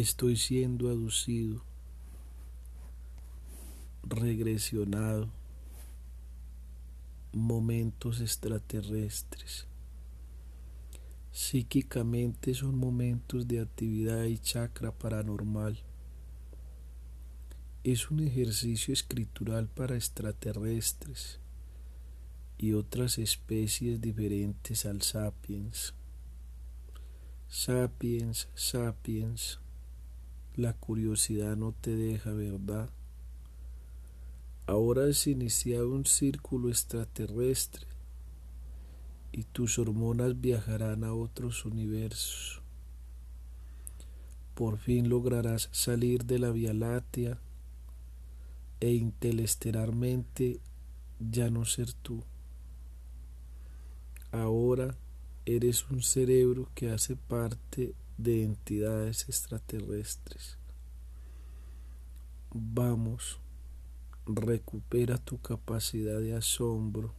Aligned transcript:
estoy 0.00 0.36
siendo 0.36 0.90
aducido, 0.90 1.64
regresionado, 4.02 5.30
momentos 7.32 8.20
extraterrestres. 8.20 9.66
Psíquicamente 11.32 12.52
son 12.52 12.76
momentos 12.76 13.48
de 13.48 13.60
actividad 13.60 14.24
y 14.24 14.38
chakra 14.38 14.92
paranormal. 14.92 15.78
Es 17.82 18.10
un 18.10 18.20
ejercicio 18.20 18.92
escritural 18.92 19.66
para 19.66 19.96
extraterrestres 19.96 21.40
y 22.58 22.74
otras 22.74 23.16
especies 23.16 24.02
diferentes 24.02 24.84
al 24.84 25.00
sapiens. 25.00 25.94
Sapiens, 27.48 28.48
sapiens, 28.54 29.60
la 30.56 30.72
curiosidad 30.72 31.56
no 31.56 31.72
te 31.72 31.94
deja, 31.94 32.32
¿verdad? 32.32 32.88
Ahora 34.66 35.04
has 35.04 35.26
iniciado 35.26 35.90
un 35.90 36.06
círculo 36.06 36.70
extraterrestre 36.70 37.86
y 39.32 39.44
tus 39.44 39.78
hormonas 39.78 40.40
viajarán 40.40 41.04
a 41.04 41.12
otros 41.12 41.64
universos. 41.64 42.62
Por 44.54 44.78
fin 44.78 45.10
lograrás 45.10 45.68
salir 45.72 46.24
de 46.24 46.38
la 46.38 46.50
Vía 46.50 46.72
Láctea 46.72 47.38
e 48.80 48.92
intelestelarmente 48.92 50.60
ya 51.20 51.50
no 51.50 51.66
ser 51.66 51.92
tú. 51.92 52.24
Ahora 54.32 54.96
eres 55.44 55.88
un 55.90 56.02
cerebro 56.02 56.70
que 56.74 56.90
hace 56.90 57.14
parte 57.14 57.94
de 58.18 58.44
entidades 58.44 59.28
extraterrestres. 59.28 60.58
Vamos, 62.52 63.38
recupera 64.26 65.18
tu 65.18 65.38
capacidad 65.38 66.20
de 66.20 66.34
asombro 66.34 67.14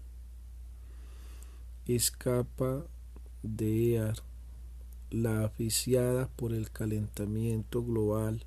escapa 1.95 2.86
de 3.44 3.94
EAR, 3.94 4.17
la 5.09 5.45
aficiada 5.45 6.28
por 6.28 6.54
el 6.54 6.70
calentamiento 6.70 7.82
global 7.82 8.44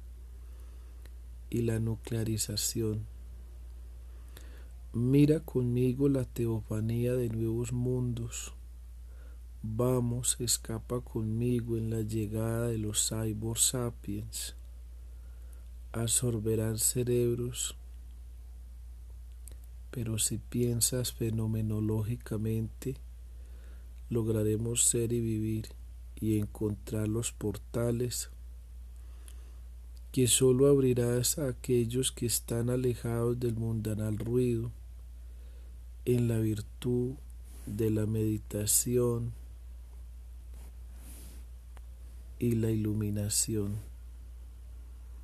y 1.48 1.62
la 1.62 1.80
nuclearización. 1.80 3.06
Mira 4.92 5.40
conmigo 5.40 6.08
la 6.10 6.24
teofanía 6.24 7.14
de 7.14 7.30
nuevos 7.30 7.72
mundos. 7.72 8.52
Vamos, 9.62 10.38
escapa 10.40 11.02
conmigo 11.02 11.76
en 11.76 11.90
la 11.90 12.00
llegada 12.00 12.68
de 12.68 12.78
los 12.78 13.10
cyborg 13.10 13.58
sapiens. 13.58 14.56
Absorberán 15.92 16.78
cerebros. 16.78 17.76
Pero 19.90 20.18
si 20.18 20.38
piensas 20.38 21.12
fenomenológicamente, 21.12 22.96
lograremos 24.08 24.84
ser 24.84 25.12
y 25.12 25.20
vivir 25.20 25.68
y 26.18 26.38
encontrar 26.38 27.08
los 27.08 27.32
portales 27.32 28.30
que 30.10 30.26
solo 30.26 30.68
abrirás 30.68 31.38
a 31.38 31.48
aquellos 31.48 32.12
que 32.12 32.24
están 32.24 32.70
alejados 32.70 33.38
del 33.38 33.56
mundanal 33.56 34.16
ruido 34.16 34.72
en 36.06 36.28
la 36.28 36.38
virtud 36.38 37.16
de 37.66 37.90
la 37.90 38.06
meditación 38.06 39.34
y 42.40 42.52
la 42.52 42.70
iluminación. 42.70 43.89